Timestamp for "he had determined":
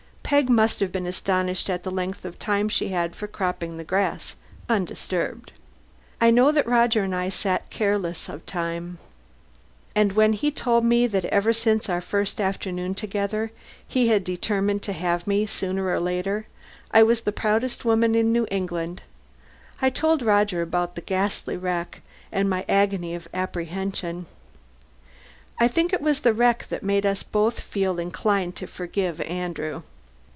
13.85-14.81